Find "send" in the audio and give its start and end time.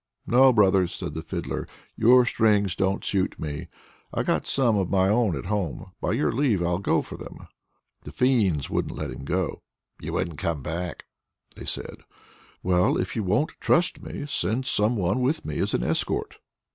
14.25-14.65